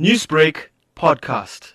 [0.00, 1.70] Newsbreak podcast.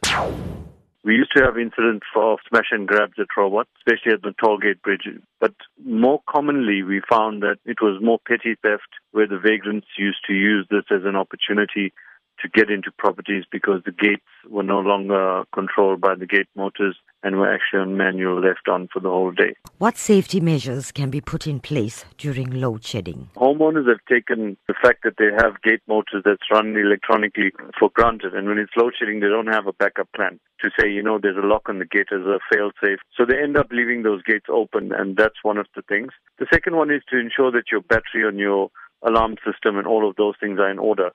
[1.05, 4.81] We used to have incidents of smash and grabs at Robot, especially at the tollgate
[4.81, 5.07] bridge.
[5.39, 5.53] But
[5.85, 10.33] more commonly, we found that it was more petty theft where the vagrants used to
[10.33, 11.93] use this as an opportunity
[12.41, 16.97] to get into properties because the gates were no longer controlled by the gate motors
[17.23, 19.53] and were actually on manual left on for the whole day.
[19.77, 23.29] What safety measures can be put in place during load shedding?
[23.35, 28.33] Homeowners have taken the fact that they have gate motors that's run electronically for granted,
[28.33, 31.19] and when it's load shedding, they don't have a backup plan to say, you know,
[31.21, 32.99] there's a lock on the gate as a fail safe.
[33.15, 36.11] So they end up leaving those gates open, and that's one of the things.
[36.37, 38.69] The second one is to ensure that your battery on your
[39.01, 41.11] alarm system and all of those things are in order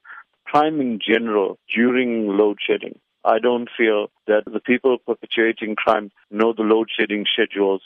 [0.54, 2.96] crime in general during load shedding.
[3.24, 7.82] I don't feel that the people perpetuating crime know the load shedding schedules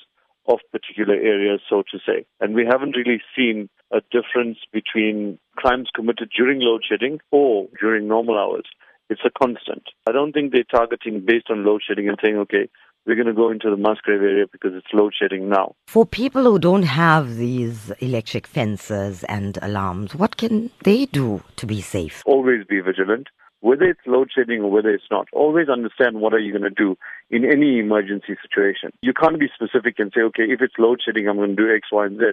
[0.47, 2.27] of particular areas, so to say.
[2.41, 8.07] And we haven't really seen a difference between crimes committed during load shedding or during
[8.07, 8.67] normal hours.
[9.09, 9.85] It's a constant.
[10.07, 12.69] I don't think they're targeting based on load shedding and saying, okay,
[13.09, 15.75] we're going to go into the Musgrave area because it's load shedding now.
[15.87, 21.67] For people who don't have these electric fences and alarms, what can they do to
[21.67, 22.23] be safe?
[22.27, 23.29] Always be vigilant.
[23.61, 26.71] Whether it's load shedding or whether it's not, always understand what are you going to
[26.71, 26.97] do
[27.31, 28.93] in any emergency situation.
[29.01, 31.75] You can't be specific and say, okay, if it's load shedding, I'm going to do
[31.75, 32.25] X, Y, and Z.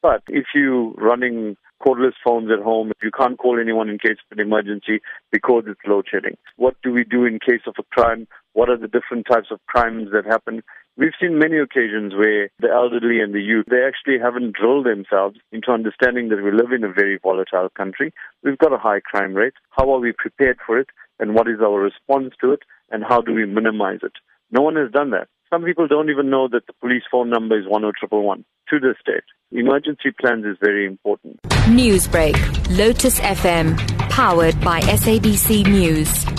[0.00, 4.16] But if you're running cordless phones at home, if you can't call anyone in case
[4.30, 7.82] of an emergency because it's load shedding, what do we do in case of a
[7.94, 8.26] crime?
[8.52, 10.62] What are the different types of crimes that happen?
[10.96, 15.38] We've seen many occasions where the elderly and the youth, they actually haven't drilled themselves
[15.52, 18.12] into understanding that we live in a very volatile country.
[18.42, 19.54] We've got a high crime rate.
[19.70, 20.88] How are we prepared for it?
[21.18, 22.60] And what is our response to it?
[22.90, 24.12] And how do we minimize it?
[24.50, 25.28] No one has done that.
[25.48, 29.24] Some people don't even know that the police phone number is 10111 to this date.
[29.52, 31.40] Emergency plans is very important.
[31.66, 32.36] Newsbreak,
[32.76, 33.76] Lotus FM,
[34.10, 36.29] powered by SABC News.